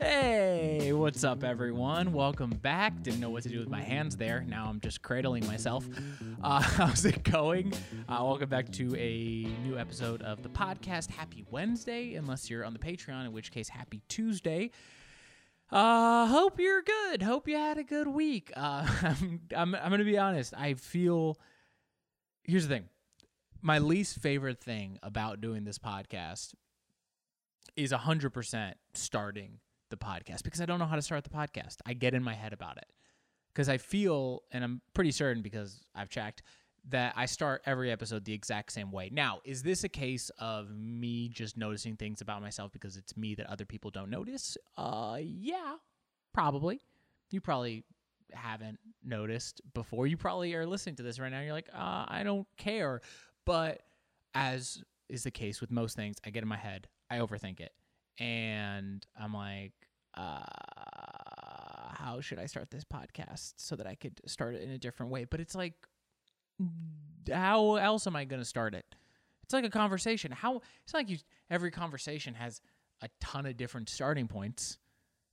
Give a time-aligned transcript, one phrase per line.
[0.00, 2.14] Hey, what's up, everyone?
[2.14, 3.02] Welcome back.
[3.02, 4.42] Didn't know what to do with my hands there.
[4.48, 5.86] Now I'm just cradling myself.
[6.42, 7.74] Uh, how's it going?
[8.08, 11.10] Uh, welcome back to a new episode of the podcast.
[11.10, 14.70] Happy Wednesday, unless you're on the Patreon, in which case, happy Tuesday.
[15.70, 17.20] Uh, hope you're good.
[17.20, 18.50] Hope you had a good week.
[18.56, 20.54] Uh, I'm, I'm, I'm gonna be honest.
[20.56, 21.38] I feel.
[22.44, 22.88] Here's the thing.
[23.60, 26.54] My least favorite thing about doing this podcast
[27.76, 29.58] is 100% starting
[29.90, 31.76] the podcast because I don't know how to start the podcast.
[31.86, 32.86] I get in my head about it
[33.52, 36.42] because I feel, and I'm pretty certain because I've checked,
[36.88, 39.10] that I start every episode the exact same way.
[39.12, 43.34] Now, is this a case of me just noticing things about myself because it's me
[43.34, 44.56] that other people don't notice?
[44.76, 45.74] Uh, yeah,
[46.32, 46.80] probably.
[47.30, 47.84] You probably
[48.32, 50.06] haven't noticed before.
[50.06, 51.40] You probably are listening to this right now.
[51.40, 53.02] You're like, uh, I don't care.
[53.44, 53.82] But
[54.34, 57.72] as is the case with most things, I get in my head, I overthink it,
[58.18, 59.72] and I'm like,
[60.14, 60.40] uh,
[61.92, 65.12] how should I start this podcast so that I could start it in a different
[65.12, 65.24] way?
[65.24, 65.74] But it's like,
[67.32, 68.84] how else am I going to start it?
[69.44, 70.30] It's like a conversation.
[70.30, 71.18] How it's like you
[71.50, 72.60] every conversation has
[73.02, 74.78] a ton of different starting points,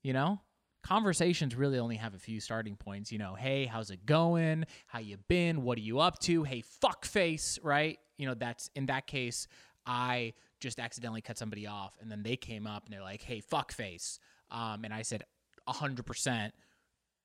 [0.04, 0.42] you know?
[0.84, 3.36] Conversations really only have a few starting points, you know.
[3.36, 4.66] Hey, how's it going?
[4.88, 5.64] How you been?
[5.64, 6.44] What are you up to?
[6.44, 8.00] Hey, fuck face, right?
[8.18, 9.48] You know, that's in that case,
[9.86, 13.42] I just accidentally cut somebody off and then they came up and they're like, "Hey,
[13.42, 14.20] fuck face."
[14.50, 15.24] Um, and I said
[15.68, 16.52] 100%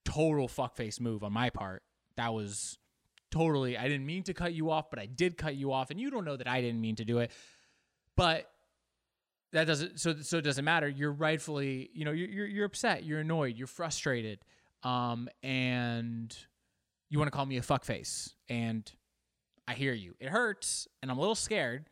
[0.04, 1.82] total fuckface move on my part.
[2.16, 2.78] That was
[3.30, 6.00] totally I didn't mean to cut you off, but I did cut you off and
[6.00, 7.30] you don't know that I didn't mean to do it.
[8.16, 8.48] But
[9.52, 10.88] that doesn't so so it doesn't matter.
[10.88, 14.40] You're rightfully, you know, you're you're, you're upset, you're annoyed, you're frustrated.
[14.82, 16.36] Um and
[17.08, 18.90] you want to call me a fuckface and
[19.66, 20.14] I hear you.
[20.20, 21.86] It hurts and I'm a little scared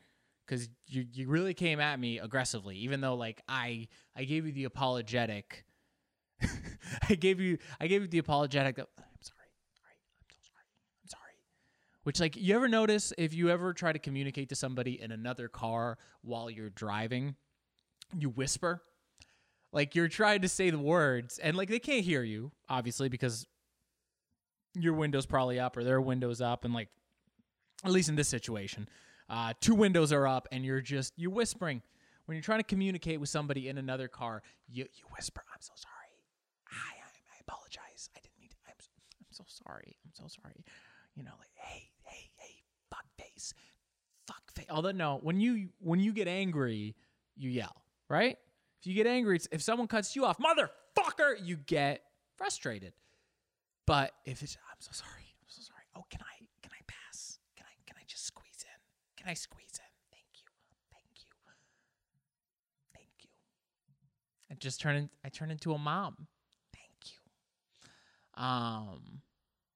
[0.50, 4.52] because you you really came at me aggressively, even though like I I gave you
[4.52, 5.64] the apologetic.
[7.08, 8.78] I gave you I gave you the apologetic.
[8.78, 8.86] I'm
[9.20, 10.66] sorry, I'm so sorry,
[11.02, 11.34] I'm sorry.
[12.02, 15.46] Which like you ever notice if you ever try to communicate to somebody in another
[15.46, 17.36] car while you're driving,
[18.18, 18.82] you whisper.
[19.72, 23.46] Like you're trying to say the words and like they can't hear you, obviously, because
[24.74, 26.88] your window's probably up or their window's up and like
[27.84, 28.88] at least in this situation
[29.30, 31.82] uh, two windows are up and you're just you're whispering.
[32.26, 35.72] When you're trying to communicate with somebody in another car you, you whisper i'm so
[35.76, 35.94] sorry.
[36.68, 38.10] I, I, I apologize.
[38.16, 39.96] I didn't mean to I'm, so, I'm so sorry.
[40.04, 40.64] I'm so sorry.
[41.14, 42.54] You know like hey hey hey
[42.90, 43.54] fuck face.
[44.26, 46.96] Fuck face although no when you when you get angry
[47.36, 48.36] you yell right?
[48.80, 52.02] If you get angry if someone cuts you off motherfucker you get
[52.36, 52.94] frustrated.
[53.86, 55.34] But if it's i'm so sorry.
[55.40, 55.84] I'm so sorry.
[55.94, 56.46] Oh can i
[56.86, 58.80] pass can i can i just squeeze in
[59.20, 59.90] can I squeeze in?
[60.10, 60.48] Thank you.
[60.92, 61.32] Thank you.
[62.94, 63.28] Thank you.
[64.50, 66.26] I just turn in, I turn into a mom.
[66.74, 68.42] Thank you.
[68.42, 69.20] Um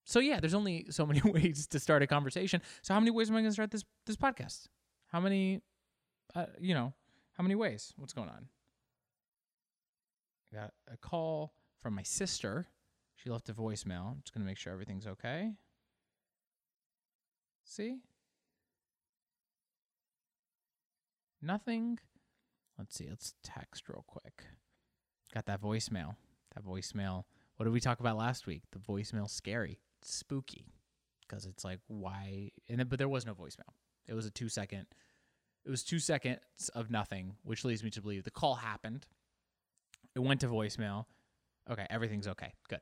[0.06, 2.62] so yeah, there's only so many ways to start a conversation.
[2.82, 4.66] So how many ways am I going to start this this podcast?
[5.08, 5.60] How many
[6.34, 6.92] uh, you know,
[7.32, 7.92] how many ways?
[7.96, 8.48] What's going on?
[10.52, 12.68] I got a call from my sister.
[13.16, 14.10] She left a voicemail.
[14.10, 15.52] I'm just going to make sure everything's okay.
[17.64, 17.98] See?
[21.44, 21.98] Nothing.
[22.78, 23.06] Let's see.
[23.08, 24.44] Let's text real quick.
[25.34, 26.16] Got that voicemail.
[26.54, 27.24] That voicemail.
[27.56, 28.62] What did we talk about last week?
[28.72, 29.78] The voicemail scary.
[30.00, 30.64] It's spooky
[31.20, 33.72] because it's like why and then, but there was no voicemail.
[34.06, 34.86] It was a 2 second
[35.64, 39.06] it was 2 seconds of nothing, which leads me to believe the call happened.
[40.14, 41.06] It went to voicemail.
[41.70, 42.52] Okay, everything's okay.
[42.68, 42.80] Good.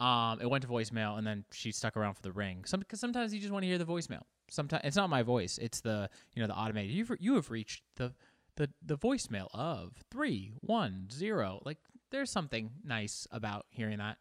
[0.00, 2.64] Um, it went to voicemail and then she stuck around for the ring.
[2.64, 5.58] Some because sometimes you just want to hear the voicemail sometimes it's not my voice
[5.58, 8.12] it's the you know the automated you've you have reached the
[8.56, 11.78] the the voicemail of three one zero like
[12.10, 14.18] there's something nice about hearing that.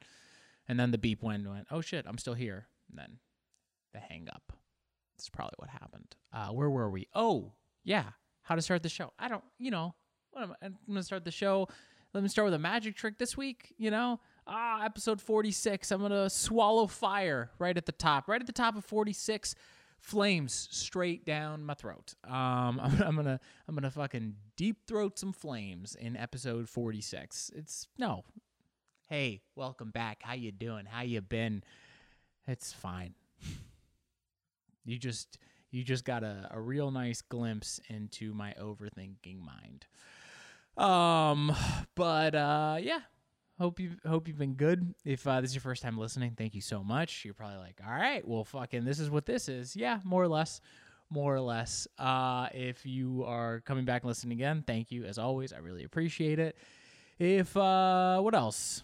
[0.68, 2.68] And then the beep went went oh shit i'm still here.
[2.90, 3.18] And then
[3.94, 4.53] the hang up.
[5.18, 6.16] That's probably what happened.
[6.34, 7.08] Uh where were we?
[7.14, 7.53] Oh
[7.84, 8.06] yeah
[8.44, 9.12] how to start the show.
[9.20, 9.94] I don't you know
[10.36, 11.68] I, i'm gonna start the show.
[12.14, 14.20] Let me start with a magic trick this week you know?
[14.47, 18.76] Ah episode 46 i'm gonna swallow fire right at the top right at the top
[18.76, 19.55] of 46
[20.02, 22.16] flames straight down my throat.
[22.26, 27.52] Um, I'm, gonna I'm gonna fucking deep throat some flames in episode 46.
[27.56, 28.26] It's no,
[29.08, 30.22] hey, welcome back.
[30.24, 30.86] How you doing?
[30.86, 31.64] How you been?
[32.48, 33.14] It's fine.
[34.84, 35.38] you just
[35.70, 39.86] you just got a, a real nice glimpse into my overthinking mind.
[40.78, 41.56] Um,
[41.96, 43.02] but uh, yeah,
[43.61, 44.96] Hope you hope you've been good.
[45.05, 47.23] If uh, this is your first time listening, thank you so much.
[47.23, 49.75] You're probably like, all right, well, fucking, this is what this is.
[49.75, 50.61] Yeah, more or less,
[51.11, 51.87] more or less.
[51.99, 55.53] Uh, if you are coming back and listening again, thank you as always.
[55.53, 56.58] I really appreciate it.
[57.19, 58.81] if uh, what else?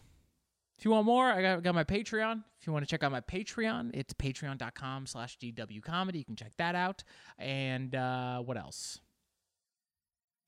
[0.77, 2.43] If you want more, I got, got my Patreon.
[2.61, 6.19] If you want to check out my Patreon, it's patreon.com slash DW comedy.
[6.19, 7.03] You can check that out.
[7.39, 8.99] And uh, what else?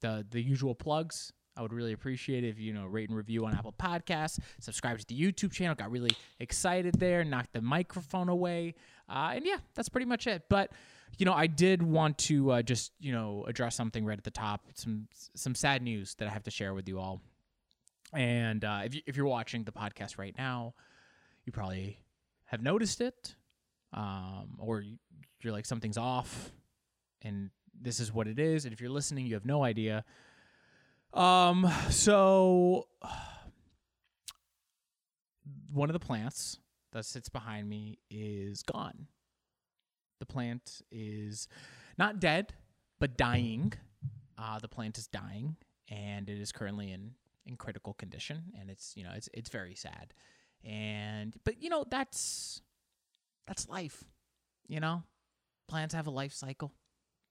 [0.01, 1.33] The the usual plugs.
[1.59, 4.97] I would really appreciate it if you know rate and review on Apple Podcasts, subscribe
[4.97, 5.75] to the YouTube channel.
[5.75, 8.75] Got really excited there, knocked the microphone away,
[9.09, 10.43] uh, and yeah, that's pretty much it.
[10.47, 10.71] But
[11.17, 14.31] you know, I did want to uh, just you know address something right at the
[14.31, 14.67] top.
[14.75, 17.19] Some some sad news that I have to share with you all.
[18.13, 20.73] And uh, if you, if you're watching the podcast right now,
[21.45, 21.99] you probably
[22.45, 23.35] have noticed it,
[23.91, 24.85] um, or
[25.41, 26.53] you're like something's off,
[27.21, 27.49] and
[27.81, 28.63] this is what it is.
[28.63, 30.05] And if you're listening, you have no idea.
[31.13, 32.87] Um, so
[35.71, 36.59] one of the plants
[36.91, 39.07] that sits behind me is gone.
[40.19, 41.47] The plant is
[41.97, 42.53] not dead,
[42.99, 43.73] but dying.
[44.37, 45.55] Uh, the plant is dying,
[45.89, 47.11] and it is currently in
[47.45, 50.13] in critical condition, and it's you know it's it's very sad,
[50.63, 52.61] and but you know that's
[53.47, 54.03] that's life,
[54.67, 55.03] you know,
[55.67, 56.73] plants have a life cycle,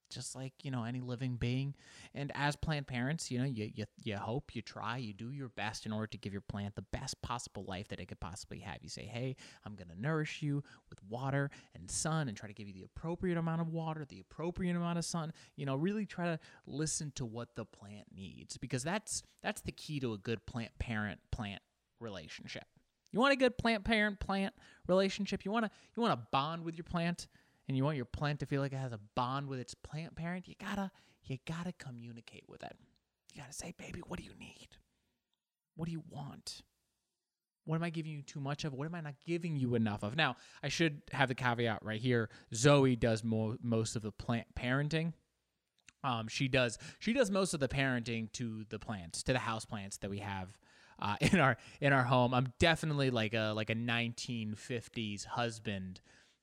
[0.09, 1.75] just like you know any living being,
[2.13, 5.49] and as plant parents, you know you you you hope, you try, you do your
[5.49, 8.59] best in order to give your plant the best possible life that it could possibly
[8.59, 8.77] have.
[8.81, 9.35] You say, hey,
[9.65, 13.37] I'm gonna nourish you with water and sun, and try to give you the appropriate
[13.37, 15.33] amount of water, the appropriate amount of sun.
[15.55, 19.71] You know, really try to listen to what the plant needs because that's that's the
[19.71, 21.61] key to a good plant parent plant
[21.99, 22.65] relationship.
[23.11, 24.53] You want a good plant parent plant
[24.87, 25.43] relationship.
[25.43, 27.27] You want to you want to bond with your plant
[27.69, 30.15] and you want your plant to feel like it has a bond with its plant
[30.15, 30.47] parent.
[30.47, 30.91] You got to
[31.23, 32.75] you got to communicate with it.
[33.33, 34.69] You got to say, "Baby, what do you need?
[35.75, 36.63] What do you want?"
[37.65, 38.73] What am I giving you too much of?
[38.73, 40.15] What am I not giving you enough of?
[40.15, 42.29] Now, I should have the caveat right here.
[42.51, 45.13] Zoe does mo- most of the plant parenting.
[46.03, 49.65] Um, she does she does most of the parenting to the plants, to the house
[49.65, 50.57] plants that we have
[50.99, 52.33] uh, in our in our home.
[52.33, 56.01] I'm definitely like a like a 1950s husband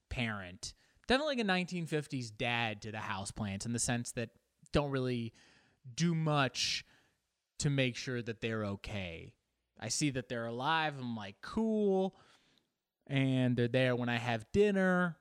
[0.08, 0.74] parent,
[1.06, 4.30] definitely like a 1950s dad to the house plants in the sense that
[4.72, 5.32] don't really
[5.94, 6.84] do much
[7.58, 9.32] to make sure that they're okay.
[9.78, 10.94] I see that they're alive.
[10.98, 12.16] I'm like, cool.
[13.06, 15.16] And they're there when I have dinner.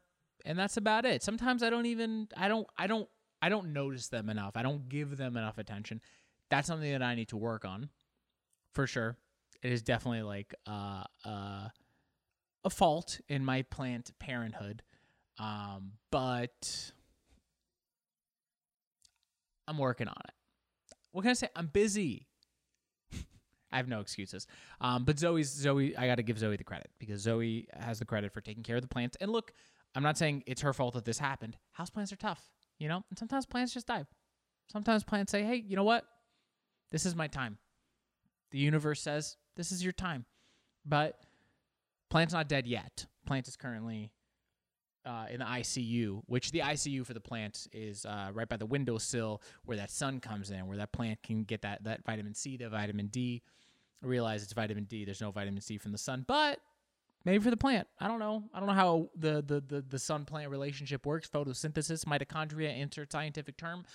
[0.45, 1.23] And that's about it.
[1.23, 3.07] Sometimes I don't even I don't I don't
[3.41, 4.53] I don't notice them enough.
[4.55, 6.01] I don't give them enough attention.
[6.49, 7.89] That's something that I need to work on.
[8.73, 9.17] For sure.
[9.61, 11.69] It is definitely like uh uh
[12.63, 14.83] a fault in my plant parenthood.
[15.39, 16.91] Um, but
[19.67, 20.33] I'm working on it.
[21.11, 21.49] What can I say?
[21.55, 22.27] I'm busy.
[23.71, 24.47] I have no excuses.
[24.81, 28.05] Um, but Zoe's Zoe, I got to give Zoe the credit because Zoe has the
[28.05, 29.17] credit for taking care of the plants.
[29.19, 29.53] And look,
[29.95, 31.57] I'm not saying it's her fault that this happened.
[31.71, 32.41] House plants are tough,
[32.79, 33.03] you know.
[33.09, 34.05] And sometimes plants just die.
[34.71, 36.05] Sometimes plants say, "Hey, you know what?
[36.91, 37.57] This is my time."
[38.51, 40.25] The universe says, "This is your time."
[40.85, 41.25] But
[42.09, 43.05] plant's not dead yet.
[43.25, 44.11] Plant is currently
[45.05, 48.65] uh, in the ICU, which the ICU for the plant is uh, right by the
[48.65, 52.57] windowsill where that sun comes in, where that plant can get that, that vitamin C,
[52.57, 53.41] the vitamin D.
[54.03, 55.05] I realize it's vitamin D.
[55.05, 56.59] There's no vitamin C from the sun, but
[57.23, 57.87] maybe for the plant.
[57.99, 58.43] I don't know.
[58.53, 61.27] I don't know how the, the, the, the sun plant relationship works.
[61.27, 63.85] Photosynthesis, mitochondria, insert scientific term.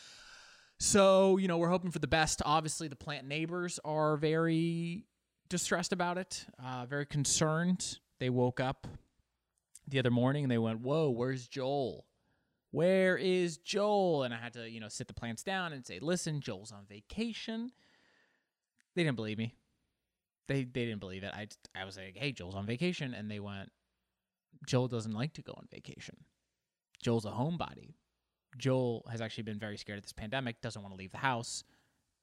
[0.78, 2.40] So, you know, we're hoping for the best.
[2.44, 5.04] Obviously, the plant neighbors are very
[5.50, 7.98] distressed about it, uh, very concerned.
[8.19, 8.86] They woke up
[9.91, 12.06] the other morning and they went, "Whoa, where's Joel?
[12.70, 15.99] Where is Joel?" And I had to, you know, sit the plants down and say,
[15.99, 17.73] "Listen, Joel's on vacation."
[18.94, 19.56] They didn't believe me.
[20.47, 21.32] They they didn't believe it.
[21.35, 23.70] I I was like, "Hey, Joel's on vacation," and they went,
[24.67, 26.25] "Joel doesn't like to go on vacation.
[27.03, 27.94] Joel's a homebody.
[28.59, 30.61] Joel has actually been very scared of this pandemic.
[30.61, 31.63] Doesn't want to leave the house.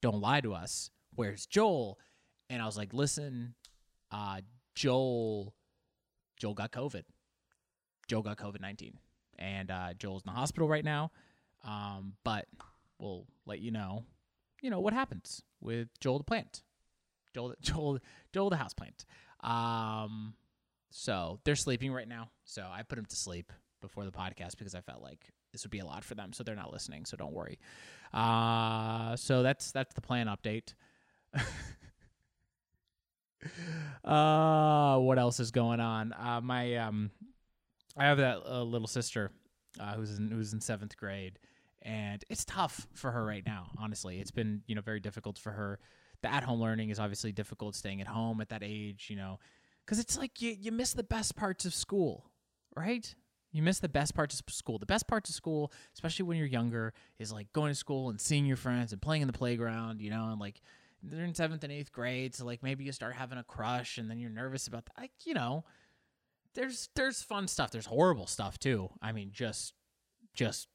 [0.02, 0.90] Don't lie to us.
[1.16, 2.00] Where's Joel?"
[2.50, 3.56] And I was like, "Listen,
[4.12, 4.42] uh,
[4.76, 5.56] Joel."
[6.38, 7.04] Joel got COVID.
[8.08, 8.98] Joel got COVID 19.
[9.40, 11.12] And uh, Joel's in the hospital right now.
[11.64, 12.48] Um, but
[13.00, 14.04] we'll let you know,
[14.62, 16.64] you know, what happens with Joel the plant.
[17.34, 18.00] Joel, Joel,
[18.34, 19.06] Joel the house plant.
[19.42, 20.34] Um,
[20.90, 22.30] so they're sleeping right now.
[22.46, 25.72] So I put them to sleep before the podcast because I felt like this would
[25.72, 26.34] be a lot for them.
[26.34, 27.06] So they're not listening.
[27.06, 27.60] So don't worry.
[28.14, 30.74] Uh, so that's that's the plan update.
[34.04, 36.14] uh, what else is going on?
[36.14, 37.12] Uh, my um,
[37.98, 39.32] I have that uh, little sister
[39.80, 41.40] uh, who's in who's in seventh grade,
[41.82, 43.72] and it's tough for her right now.
[43.78, 45.80] Honestly, it's been you know very difficult for her.
[46.22, 47.76] The at home learning is obviously difficult.
[47.76, 49.40] Staying at home at that age, you know,
[49.86, 52.30] because it's like you you miss the best parts of school,
[52.76, 53.14] right?
[53.52, 54.78] You miss the best parts of school.
[54.78, 58.20] The best parts of school, especially when you're younger, is like going to school and
[58.22, 60.62] seeing your friends and playing in the playground, you know, and like
[61.02, 64.10] they're in seventh and eighth grade, so like maybe you start having a crush, and
[64.10, 65.00] then you're nervous about that.
[65.00, 65.64] Like you know,
[66.58, 67.70] there's there's fun stuff.
[67.72, 68.90] There's horrible stuff too.
[69.02, 69.74] I mean, just
[70.34, 70.68] just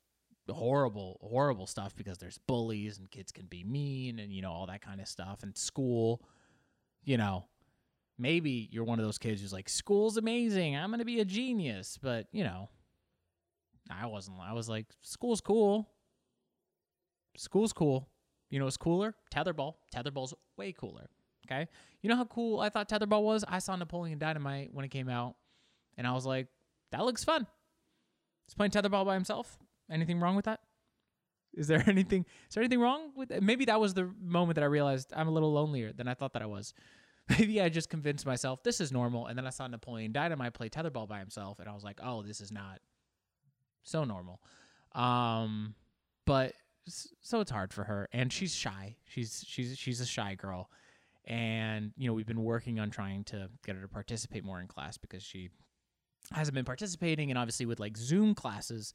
[0.49, 4.67] horrible horrible stuff because there's bullies and kids can be mean and you know all
[4.67, 5.43] that kind of stuff.
[5.43, 6.23] And school
[7.05, 7.47] you know
[8.19, 10.77] maybe you're one of those kids who's like school's amazing.
[10.77, 11.99] I'm going to be a genius.
[12.01, 12.69] But you know
[13.91, 15.91] i wasn't i was like school's cool.
[17.37, 18.09] School's cool.
[18.51, 19.15] You know what's cooler?
[19.35, 19.75] Tetherball.
[19.93, 21.09] Tetherball's way cooler.
[21.47, 21.67] Okay?
[22.03, 23.45] You know how cool i thought tetherball was?
[23.49, 25.35] I saw napoleon dynamite when it came out
[25.97, 26.49] and i was like
[26.91, 27.47] that looks fun
[28.47, 29.59] he's playing tetherball by himself
[29.93, 30.61] Anything wrong with that?
[31.55, 32.25] Is there anything?
[32.49, 33.31] Is there anything wrong with?
[33.31, 33.43] It?
[33.43, 36.33] Maybe that was the moment that I realized I'm a little lonelier than I thought
[36.33, 36.75] that I was.
[37.29, 40.69] Maybe I just convinced myself this is normal, and then I saw Napoleon Dynamite play
[40.69, 42.81] tetherball by himself, and I was like, oh, this is not
[43.85, 44.41] so normal.
[44.93, 45.75] Um,
[46.27, 46.55] but
[46.87, 48.97] so it's hard for her, and she's shy.
[49.07, 50.71] She's she's she's a shy girl,
[51.27, 54.67] and you know we've been working on trying to get her to participate more in
[54.67, 55.51] class because she
[56.35, 58.93] hasn't been participating, and obviously with like Zoom classes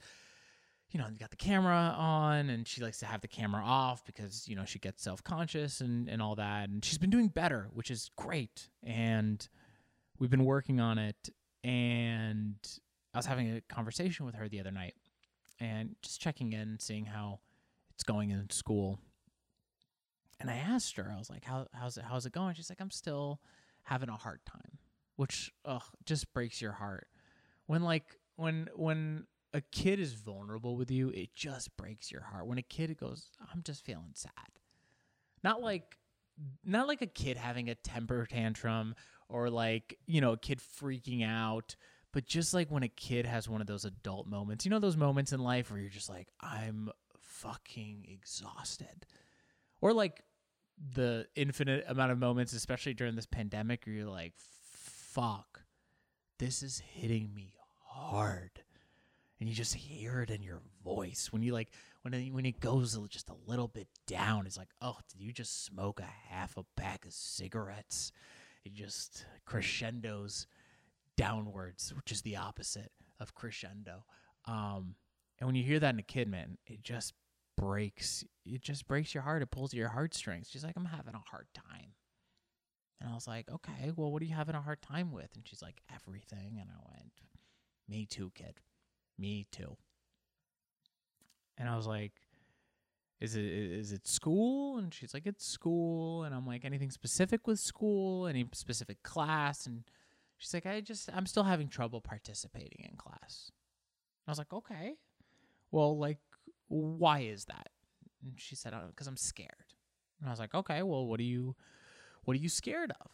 [0.91, 4.05] you know, you got the camera on and she likes to have the camera off
[4.05, 6.69] because, you know, she gets self conscious and, and all that.
[6.69, 8.69] And she's been doing better, which is great.
[8.83, 9.45] And
[10.17, 11.29] we've been working on it.
[11.63, 12.55] And
[13.13, 14.95] I was having a conversation with her the other night
[15.59, 17.39] and just checking in, seeing how
[17.93, 18.99] it's going in school.
[20.39, 22.53] And I asked her, I was like, how, how's it, how's it going?
[22.55, 23.41] She's like, I'm still
[23.83, 24.77] having a hard time,
[25.15, 27.07] which, ugh, just breaks your heart.
[27.67, 32.47] When like, when, when a kid is vulnerable with you, it just breaks your heart.
[32.47, 34.31] When a kid goes, I'm just feeling sad.
[35.43, 35.97] Not like
[36.63, 38.95] not like a kid having a temper tantrum
[39.29, 41.75] or like, you know, a kid freaking out,
[42.13, 44.65] but just like when a kid has one of those adult moments.
[44.65, 49.05] You know those moments in life where you're just like, I'm fucking exhausted.
[49.81, 50.23] Or like
[50.93, 55.61] the infinite amount of moments, especially during this pandemic, where you're like, fuck,
[56.39, 57.56] this is hitting me
[57.97, 58.51] hard
[59.39, 61.69] and you just hear it in your voice when you like
[62.01, 64.45] when it, when it goes just a little bit down.
[64.45, 68.11] It's like, oh, did you just smoke a half a pack of cigarettes?
[68.63, 70.47] It just crescendos
[71.15, 74.05] downwards, which is the opposite of crescendo.
[74.45, 74.95] Um,
[75.39, 77.13] and when you hear that in a kid, man, it just
[77.57, 78.23] breaks.
[78.45, 79.41] It just breaks your heart.
[79.41, 80.49] It pulls your heartstrings.
[80.49, 81.93] She's like, I'm having a hard time.
[82.99, 85.29] And I was like, okay, well, what are you having a hard time with?
[85.35, 86.57] And she's like, everything.
[86.59, 87.11] And I went,
[87.87, 88.59] me too, kid
[89.17, 89.77] me too.
[91.57, 92.13] And I was like,
[93.19, 94.77] is it is it school?
[94.77, 96.23] And she's like, it's school.
[96.23, 98.27] And I'm like, anything specific with school?
[98.27, 99.65] Any specific class?
[99.65, 99.83] And
[100.37, 103.51] she's like, I just I'm still having trouble participating in class.
[104.27, 104.95] I was like, okay.
[105.71, 106.19] Well, like,
[106.67, 107.69] why is that?
[108.23, 109.73] And she said, because I'm scared.
[110.19, 110.83] And I was like, okay.
[110.83, 111.55] Well, what are you
[112.23, 113.11] what are you scared of?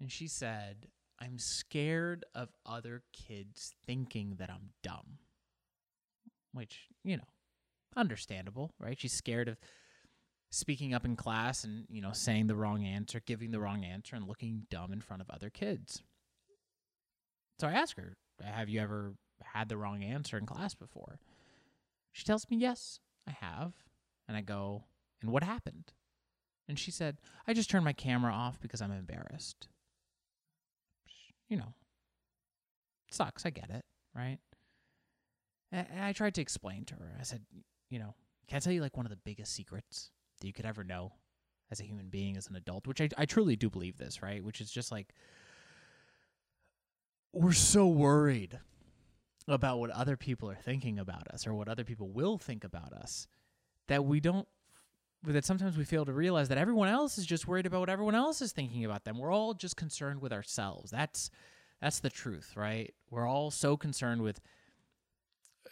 [0.00, 0.86] And she said,
[1.20, 5.18] I'm scared of other kids thinking that I'm dumb.
[6.52, 7.28] Which, you know,
[7.96, 8.98] understandable, right?
[8.98, 9.58] She's scared of
[10.50, 14.16] speaking up in class and, you know, saying the wrong answer, giving the wrong answer,
[14.16, 16.02] and looking dumb in front of other kids.
[17.58, 21.18] So I ask her, Have you ever had the wrong answer in class before?
[22.12, 23.72] She tells me, Yes, I have.
[24.26, 24.84] And I go,
[25.20, 25.92] And what happened?
[26.68, 29.68] And she said, I just turned my camera off because I'm embarrassed
[31.48, 31.74] you know,
[33.10, 33.44] sucks.
[33.46, 34.38] I get it, right?
[35.70, 37.16] And I tried to explain to her.
[37.18, 37.42] I said,
[37.90, 38.14] you know,
[38.48, 41.12] can I tell you like one of the biggest secrets that you could ever know
[41.70, 44.42] as a human being, as an adult, which I, I truly do believe this, right?
[44.42, 45.12] Which is just like,
[47.32, 48.58] we're so worried
[49.46, 52.92] about what other people are thinking about us or what other people will think about
[52.92, 53.28] us
[53.88, 54.48] that we don't
[55.24, 58.14] that sometimes we fail to realize that everyone else is just worried about what everyone
[58.14, 59.18] else is thinking about them.
[59.18, 60.90] We're all just concerned with ourselves.
[60.90, 61.30] That's
[61.80, 62.92] that's the truth, right?
[63.10, 64.40] We're all so concerned with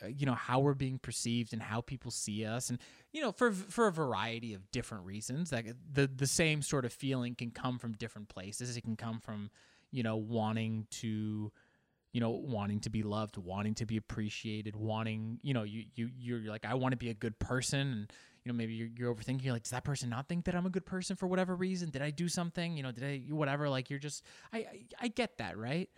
[0.03, 2.79] uh, you know how we're being perceived and how people see us and
[3.13, 6.93] you know for for a variety of different reasons like the the same sort of
[6.93, 9.51] feeling can come from different places it can come from
[9.91, 11.51] you know wanting to
[12.13, 16.11] you know wanting to be loved wanting to be appreciated wanting you know you you
[16.19, 18.13] you're like I want to be a good person and
[18.47, 20.67] you know maybe you're, you're overthinking you're like does that person not think that i'm
[20.67, 21.91] a good person for whatever reason?
[21.91, 22.77] Did i do something?
[22.77, 24.23] You know did i whatever like you're just
[24.53, 25.91] i i, I get that right?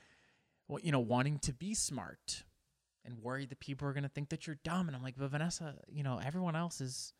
[0.66, 2.44] Well you know wanting to be smart
[3.04, 5.30] and worried that people are going to think that you're dumb and i'm like but
[5.30, 7.12] vanessa you know everyone else is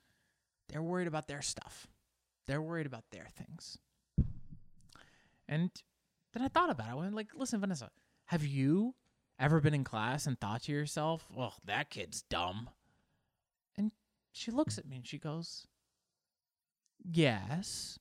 [0.71, 1.87] they're worried about their stuff.
[2.47, 3.79] They're worried about their things.
[5.47, 5.71] And
[6.33, 7.91] then i thought about it i went like listen vanessa
[8.27, 8.95] have you
[9.39, 12.69] ever been in class and thought to yourself well that kid's dumb
[14.39, 15.67] she looks at me and she goes,
[17.11, 17.99] Yes.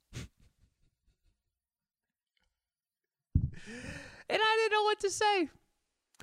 [3.36, 3.50] and
[4.30, 5.50] I didn't know what to say.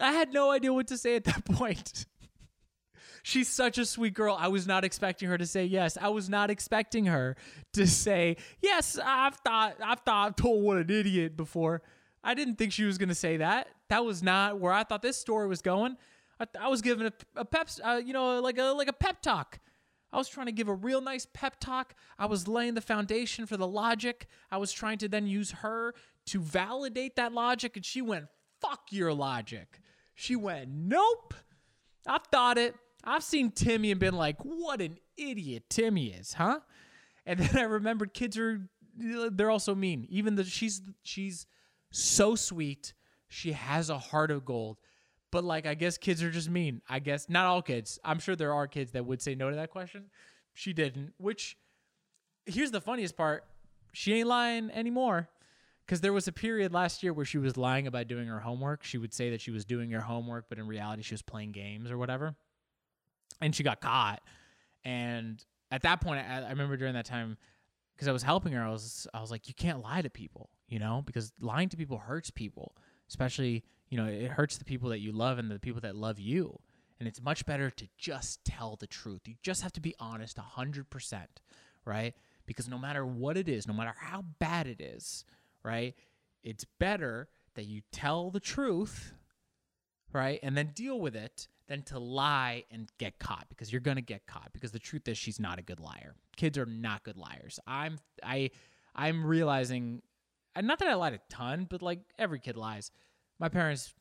[0.00, 2.06] I had no idea what to say at that point.
[3.23, 4.37] She's such a sweet girl.
[4.38, 5.97] I was not expecting her to say yes.
[6.00, 7.37] I was not expecting her
[7.73, 11.80] to say, "Yes, I've thought I've thought told what an idiot before."
[12.23, 13.68] I didn't think she was going to say that.
[13.88, 15.97] That was not where I thought this story was going.
[16.38, 19.23] I, I was giving a, a pep, uh, you know, like a like a pep
[19.23, 19.59] talk.
[20.14, 21.94] I was trying to give a real nice pep talk.
[22.18, 24.28] I was laying the foundation for the logic.
[24.50, 25.92] I was trying to then use her
[26.26, 28.26] to validate that logic, and she went,
[28.61, 29.80] "Fuck your logic."
[30.14, 31.35] She went, "Nope,
[32.06, 32.75] I've thought it.
[33.02, 36.61] I've seen Timmy and been like, what an idiot Timmy is, huh?
[37.26, 38.61] And then I remembered kids are
[38.97, 40.06] they're also mean.
[40.09, 41.47] Even though she's she's
[41.90, 42.94] so sweet,
[43.28, 44.78] she has a heart of gold.
[45.35, 46.81] But like I guess kids are just mean.
[46.88, 47.99] I guess not all kids.
[48.05, 50.05] I'm sure there are kids that would say no to that question.
[50.53, 51.59] She didn't, which
[52.47, 53.45] here's the funniest part.
[53.93, 55.29] She ain't lying anymore.
[55.85, 58.85] Because there was a period last year where she was lying about doing her homework.
[58.85, 61.53] She would say that she was doing her homework, but in reality, she was playing
[61.53, 62.37] games or whatever
[63.41, 64.23] and she got caught.
[64.85, 67.37] And at that point, I, I remember during that time
[67.95, 70.50] because I was helping her, I was I was like, you can't lie to people,
[70.69, 72.75] you know, because lying to people hurts people,
[73.09, 76.18] especially you know it hurts the people that you love and the people that love
[76.18, 76.58] you.
[76.98, 79.20] And it's much better to just tell the truth.
[79.26, 81.40] You just have to be honest hundred percent,
[81.84, 82.12] right?
[82.44, 85.24] Because no matter what it is, no matter how bad it is,
[85.62, 85.94] right,
[86.42, 89.14] it's better that you tell the truth,
[90.12, 93.96] right, and then deal with it than to lie and get caught because you're going
[93.96, 96.16] to get caught because the truth is she's not a good liar.
[96.34, 97.60] Kids are not good liars.
[97.64, 98.50] I'm I
[98.92, 100.02] I'm realizing
[100.56, 102.90] and not that I lied a ton, but like every kid lies.
[103.38, 103.95] My parents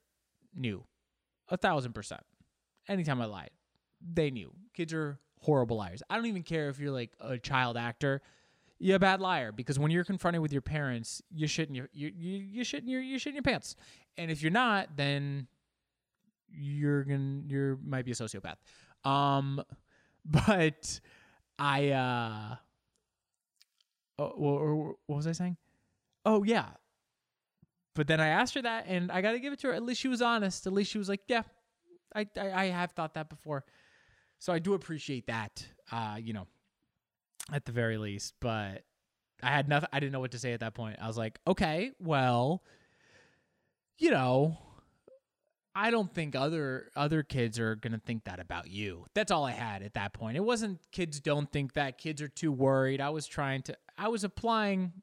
[0.56, 0.84] knew
[1.50, 2.22] a thousand percent.
[2.88, 3.52] Anytime I lied,
[4.02, 4.52] they knew.
[4.74, 6.02] Kids are horrible liars.
[6.10, 8.22] I don't even care if you're like a child actor.
[8.80, 11.90] You're a bad liar because when you're confronted with your parents, you shit in your
[11.94, 13.76] you you, you shit in your you shit in your pants.
[14.18, 15.48] And if you're not, then
[16.50, 18.56] you're gonna you're might be a sociopath.
[19.10, 19.64] Um,
[20.26, 21.00] but
[21.58, 22.56] I uh,
[24.20, 25.58] oh, what was I saying?
[26.26, 26.70] Oh yeah.
[27.96, 29.74] But then I asked her that, and I got to give it to her.
[29.74, 30.66] At least she was honest.
[30.66, 31.44] At least she was like, "Yeah,
[32.16, 33.66] I, I, I have thought that before."
[34.40, 35.66] So I do appreciate that.
[35.92, 36.48] Uh, you know,
[37.52, 38.34] at the very least.
[38.40, 38.84] But
[39.42, 39.90] I had nothing.
[39.94, 40.98] I didn't know what to say at that point.
[41.02, 42.64] I was like, "Okay, well,
[44.00, 44.58] you know,
[45.76, 49.06] I don't think other other kids are gonna think that about you.
[49.14, 50.38] That's all I had at that point.
[50.38, 51.98] It wasn't kids don't think that.
[51.98, 53.02] Kids are too worried.
[53.02, 53.78] I was trying to.
[53.98, 54.94] I was applying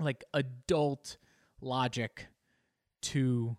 [0.00, 1.16] like adult
[1.62, 2.26] logic
[3.02, 3.56] to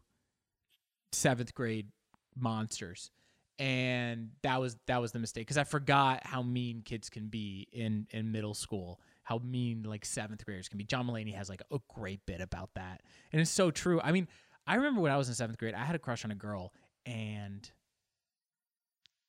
[1.12, 1.88] seventh grade
[2.36, 3.10] monsters,
[3.58, 7.68] and that was that was the mistake because I forgot how mean kids can be
[7.72, 9.00] in in middle school.
[9.24, 10.84] How mean like seventh graders can be.
[10.84, 14.00] John Mulaney has like a great bit about that, and it's so true.
[14.02, 14.28] I mean
[14.66, 16.74] I remember when I was in seventh grade, I had a crush on a girl,
[17.06, 17.70] and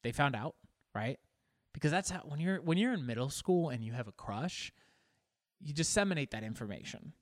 [0.02, 0.54] they found out,
[0.94, 1.18] right?
[1.72, 4.72] Because that's how when you're when you're in middle school and you have a crush,
[5.60, 7.14] you disseminate that information,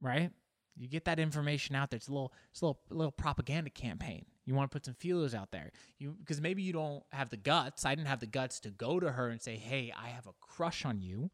[0.00, 0.30] right?
[0.76, 1.98] You get that information out there.
[1.98, 4.24] It's a little, it's a little, little propaganda campaign.
[4.44, 7.36] You want to put some feelers out there, you because maybe you don't have the
[7.36, 7.84] guts.
[7.84, 10.32] I didn't have the guts to go to her and say, "Hey, I have a
[10.40, 11.30] crush on you,"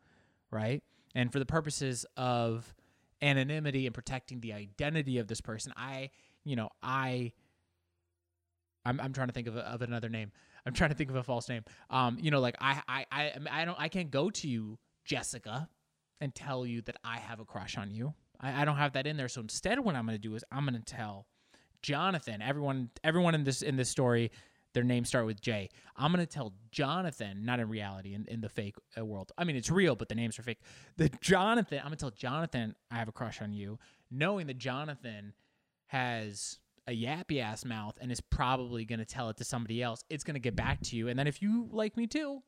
[0.50, 0.82] right?
[1.14, 2.74] And for the purposes of
[3.22, 5.72] anonymity and protecting the identity of this person.
[5.76, 6.10] I,
[6.44, 7.32] you know, I,
[8.84, 10.32] I'm, I'm trying to think of, a, of another name.
[10.66, 11.64] I'm trying to think of a false name.
[11.90, 15.68] Um, you know, like I, I, I, I don't, I can't go to you, Jessica,
[16.20, 18.14] and tell you that I have a crush on you.
[18.40, 19.28] I, I don't have that in there.
[19.28, 21.26] So instead, what I'm going to do is I'm going to tell
[21.82, 24.30] Jonathan, everyone, everyone in this in this story
[24.74, 25.70] their names start with J.
[25.96, 29.32] I'm going to tell Jonathan, not in reality, in, in the fake uh, world.
[29.38, 30.60] I mean, it's real, but the names are fake.
[30.96, 33.78] The Jonathan, I'm going to tell Jonathan I have a crush on you,
[34.10, 35.32] knowing that Jonathan
[35.86, 40.04] has a yappy ass mouth and is probably going to tell it to somebody else.
[40.10, 41.08] It's going to get back to you.
[41.08, 42.42] And then if you like me too,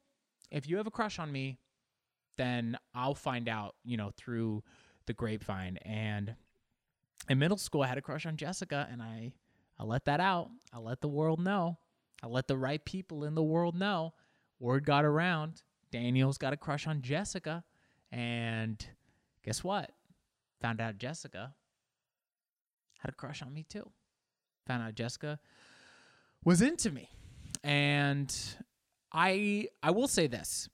[0.50, 1.58] if you have a crush on me,
[2.36, 4.62] then I'll find out, you know, through
[5.10, 5.76] the grapevine.
[5.78, 6.36] And
[7.28, 9.32] in middle school, I had a crush on Jessica, and I,
[9.78, 10.50] I let that out.
[10.72, 11.78] I let the world know.
[12.22, 14.14] I let the right people in the world know.
[14.60, 15.62] Word got around.
[15.90, 17.64] Daniel's got a crush on Jessica.
[18.12, 18.84] And
[19.44, 19.90] guess what?
[20.60, 21.54] Found out Jessica
[22.98, 23.90] had a crush on me too.
[24.66, 25.40] Found out Jessica
[26.44, 27.08] was into me.
[27.64, 28.34] And
[29.12, 30.68] I I will say this.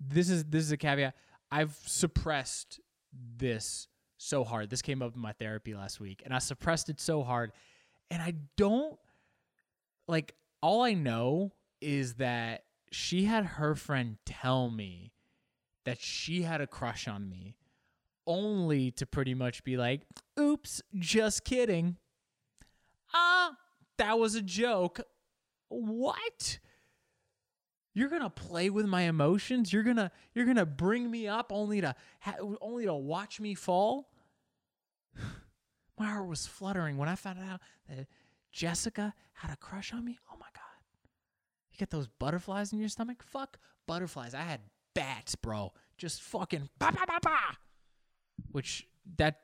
[0.00, 1.14] This is this is a caveat.
[1.50, 2.80] I've suppressed
[3.12, 3.88] this
[4.18, 4.70] so hard.
[4.70, 7.52] This came up in my therapy last week and I suppressed it so hard
[8.10, 8.98] and I don't
[10.08, 15.12] like all I know is that she had her friend tell me
[15.84, 17.56] that she had a crush on me,
[18.26, 20.02] only to pretty much be like,
[20.38, 21.96] oops, just kidding.
[23.14, 23.52] Ah,
[23.98, 25.00] that was a joke.
[25.68, 26.58] What?
[27.96, 29.72] You're gonna play with my emotions.
[29.72, 34.10] You're gonna you're gonna bring me up only to ha- only to watch me fall.
[35.98, 38.06] my heart was fluttering when I found out that
[38.52, 40.18] Jessica had a crush on me.
[40.30, 40.84] Oh my god!
[41.72, 43.22] You get those butterflies in your stomach?
[43.22, 44.34] Fuck butterflies.
[44.34, 44.60] I had
[44.94, 45.72] bats, bro.
[45.96, 47.38] Just fucking ba ba ba ba.
[48.52, 49.40] Which that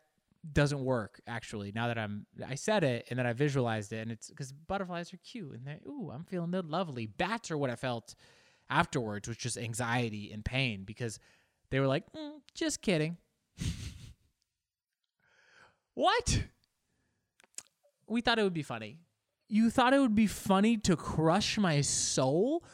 [0.52, 1.72] doesn't work actually.
[1.74, 5.14] Now that I'm, I said it and then I visualized it, and it's because butterflies
[5.14, 7.06] are cute and they're ooh, I'm feeling they're lovely.
[7.06, 8.14] Bats are what I felt
[8.72, 11.18] afterwards, was just anxiety and pain because
[11.70, 13.16] they were like, mm, just kidding.
[15.94, 16.44] what?
[18.08, 18.98] We thought it would be funny.
[19.48, 22.64] You thought it would be funny to crush my soul?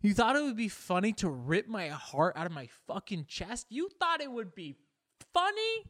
[0.00, 3.66] You thought it would be funny to rip my heart out of my fucking chest?
[3.70, 4.76] You thought it would be
[5.34, 5.84] funny?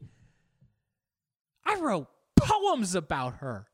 [1.65, 3.67] I wrote poems about her.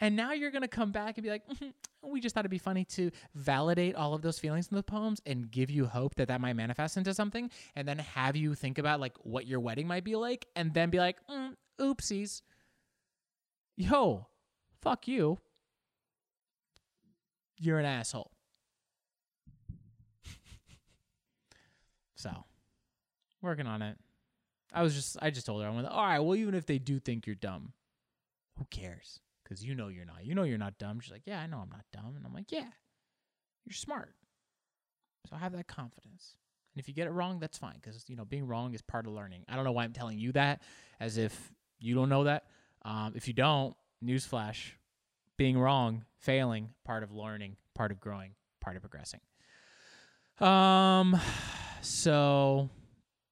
[0.00, 1.68] And now you're going to come back and be like, mm-hmm,
[2.02, 5.20] we just thought it'd be funny to validate all of those feelings in the poems
[5.26, 7.50] and give you hope that that might manifest into something.
[7.74, 10.90] And then have you think about like what your wedding might be like and then
[10.90, 12.42] be like, mm, oopsies.
[13.76, 14.28] Yo,
[14.80, 15.38] fuck you.
[17.56, 18.30] You're an asshole.
[22.14, 22.30] so,
[23.42, 23.96] working on it.
[24.72, 26.78] I was just, I just told her, I went, all right, well, even if they
[26.78, 27.72] do think you're dumb,
[28.58, 29.20] who cares?
[29.48, 30.24] Because you know you're not.
[30.24, 31.00] You know you're not dumb.
[31.00, 32.14] She's like, yeah, I know I'm not dumb.
[32.16, 32.68] And I'm like, yeah,
[33.64, 34.14] you're smart.
[35.28, 36.36] So have that confidence.
[36.74, 37.76] And if you get it wrong, that's fine.
[37.80, 39.44] Because, you know, being wrong is part of learning.
[39.48, 40.62] I don't know why I'm telling you that
[41.00, 42.44] as if you don't know that.
[42.84, 44.72] Um, if you don't, newsflash,
[45.36, 49.20] being wrong, failing, part of learning, part of growing, part of progressing.
[50.40, 51.18] Um,
[51.80, 52.68] so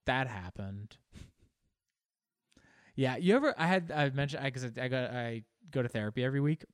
[0.06, 0.96] that happened.
[2.96, 3.54] yeah, you ever?
[3.56, 6.64] I had I mentioned I because I, I got I go to therapy every week,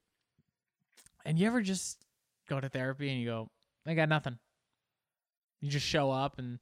[1.25, 2.05] and you ever just
[2.49, 3.51] go to therapy and you go,
[3.87, 4.39] I got nothing.
[5.61, 6.59] You just show up and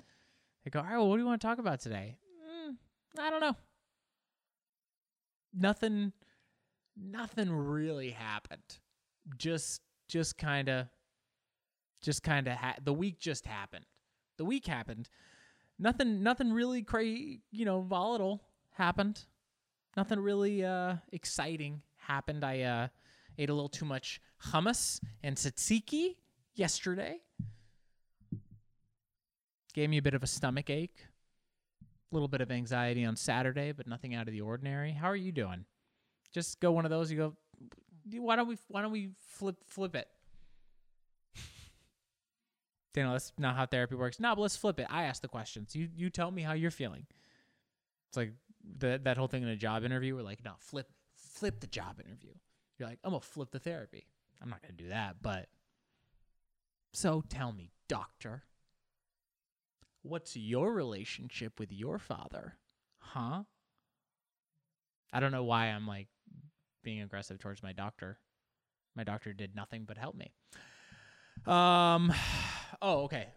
[0.64, 2.16] they go, all right, well, what do you want to talk about today?
[2.46, 2.76] Mm,
[3.18, 3.56] I don't know.
[5.54, 6.12] Nothing.
[6.96, 8.78] Nothing really happened.
[9.38, 10.86] Just just kind of
[12.02, 13.86] just kind of ha- the week just happened.
[14.38, 15.08] The week happened.
[15.78, 19.24] Nothing nothing really crazy, you know, volatile happened.
[19.96, 22.44] Nothing really uh exciting happened.
[22.44, 22.88] I uh
[23.38, 26.16] ate a little too much hummus and tzatziki
[26.54, 27.20] yesterday.
[29.72, 31.06] Gave me a bit of a stomach ache.
[31.82, 34.90] A little bit of anxiety on Saturday, but nothing out of the ordinary.
[34.92, 35.64] How are you doing?
[36.32, 37.10] Just go one of those.
[37.10, 37.36] You go.
[38.18, 38.58] Why don't we?
[38.68, 40.08] Why don't we flip flip it?
[42.94, 44.18] Daniel, that's not how therapy works.
[44.18, 44.86] No, but let's flip it.
[44.90, 45.76] I ask the questions.
[45.76, 47.06] You you tell me how you're feeling.
[48.08, 48.32] It's like
[48.78, 50.16] the, that whole thing in a job interview.
[50.16, 50.88] We're like, no, flip
[51.34, 52.32] flip the job interview.
[52.78, 54.06] You're like, I'm gonna flip the therapy.
[54.42, 55.48] I'm not gonna do that, but
[56.92, 58.44] so tell me, doctor,
[60.02, 62.56] what's your relationship with your father?
[62.98, 63.44] Huh?
[65.12, 66.08] I don't know why I'm like
[66.82, 68.18] being aggressive towards my doctor.
[68.96, 70.32] My doctor did nothing but help me.
[71.46, 72.12] Um
[72.82, 73.28] oh, okay.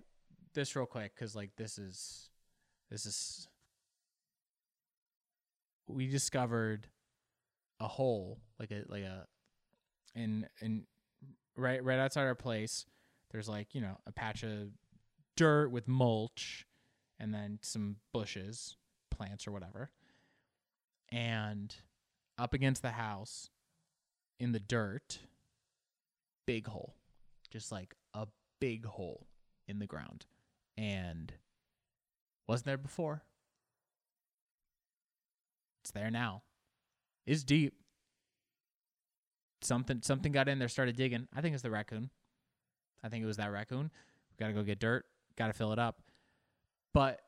[0.53, 2.29] This real quick cuz like this is
[2.89, 3.47] this is
[5.87, 6.87] we discovered
[7.83, 9.27] a hole like a like a
[10.15, 10.85] in in
[11.55, 12.85] right right outside our place
[13.31, 14.69] there's like you know a patch of
[15.35, 16.65] dirt with mulch
[17.19, 18.77] and then some bushes
[19.09, 19.91] plants or whatever.
[21.11, 21.73] And
[22.37, 23.49] up against the house
[24.39, 25.19] in the dirt
[26.45, 26.95] big hole
[27.51, 28.27] just like a
[28.59, 29.27] big hole
[29.67, 30.25] in the ground.
[30.75, 31.31] And
[32.47, 33.23] wasn't there before.
[35.83, 36.43] It's there now
[37.25, 37.73] it's deep
[39.65, 41.27] something something got in there, started digging.
[41.35, 42.09] I think it's the raccoon.
[43.03, 43.91] I think it was that raccoon.
[44.31, 45.05] We got to go get dirt.
[45.37, 46.01] Got to fill it up.
[46.93, 47.21] But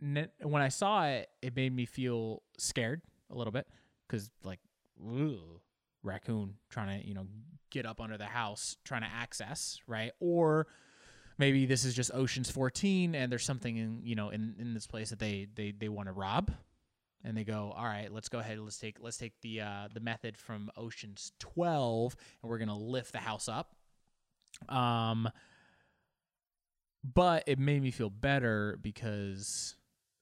[0.00, 3.66] when I saw it, it made me feel scared a little bit
[4.08, 4.60] because like,
[5.02, 5.60] ooh,
[6.02, 7.26] raccoon trying to you know
[7.70, 10.66] get up under the house, trying to access right, or
[11.38, 14.86] maybe this is just Ocean's 14 and there's something in you know in in this
[14.86, 16.50] place that they they they want to rob
[17.24, 18.58] and they go, "All right, let's go ahead.
[18.58, 23.12] Let's take let's take the uh, the method from Ocean's 12, and we're gonna lift
[23.12, 23.74] the house up."
[24.68, 25.28] Um,
[27.02, 29.76] but it made me feel better because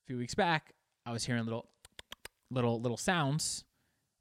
[0.04, 0.72] a few weeks back
[1.04, 1.68] I was hearing little
[2.50, 3.64] little little sounds,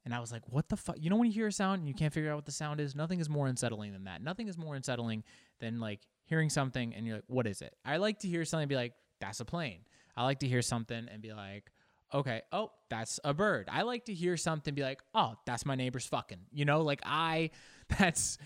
[0.04, 1.88] and I was like, "What the fuck?" You know when you hear a sound and
[1.88, 2.94] you can't figure out what the sound is?
[2.94, 4.22] Nothing is more unsettling than that.
[4.22, 5.24] Nothing is more unsettling
[5.60, 8.68] than like hearing something and you're like, "What is it?" I like to hear something
[8.68, 9.80] be like, that's a plane.
[10.16, 11.70] I like to hear something and be like,
[12.12, 13.68] okay, oh, that's a bird.
[13.70, 16.40] I like to hear something be like, oh, that's my neighbor's fucking.
[16.52, 17.50] You know, like I
[17.98, 18.38] that's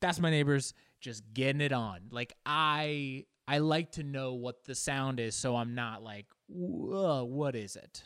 [0.00, 2.08] that's my neighbor's just getting it on.
[2.10, 7.54] Like I I like to know what the sound is so I'm not like, what
[7.54, 8.04] is it?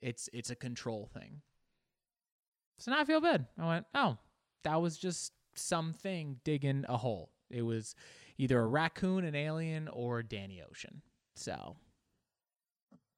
[0.00, 1.42] It's it's a control thing.
[2.78, 3.46] So now I feel good.
[3.58, 4.18] I went, oh,
[4.64, 7.30] that was just something digging a hole.
[7.50, 7.94] It was
[8.38, 11.02] either a raccoon, an alien, or Danny Ocean.
[11.36, 11.76] So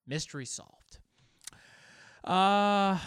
[0.07, 0.99] mystery solved.
[2.23, 2.99] Uh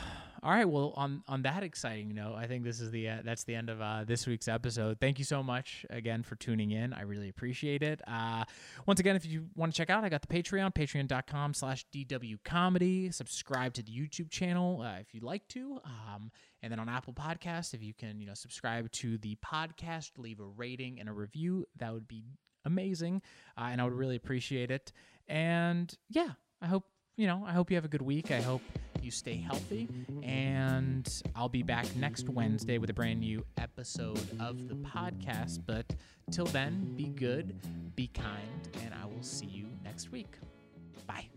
[0.44, 0.70] all right.
[0.70, 3.70] Well, on on that exciting note, I think this is the uh, that's the end
[3.70, 5.00] of uh, this week's episode.
[5.00, 6.94] Thank you so much again for tuning in.
[6.94, 8.02] I really appreciate it.
[8.08, 8.44] Uh,
[8.86, 13.12] once again, if you want to check out, I got the Patreon, patreon.com/slash DW Comedy.
[13.12, 16.32] Subscribe to the YouTube channel uh, if you'd like to, um,
[16.62, 20.40] and then on Apple Podcasts, if you can, you know, subscribe to the podcast, leave
[20.40, 22.24] a rating and a review, that would be
[22.64, 23.22] amazing,
[23.58, 24.94] uh, and I would really appreciate it.
[25.28, 26.86] And yeah, I hope
[27.18, 28.32] you know, I hope you have a good week.
[28.32, 28.62] I hope
[29.02, 29.90] you stay healthy.
[30.24, 35.62] And I'll be back next Wednesday with a brand new episode of the podcast.
[35.66, 35.96] But
[36.32, 37.60] till then, be good,
[37.96, 40.36] be kind, and I will see you next week.
[41.08, 41.28] Bye.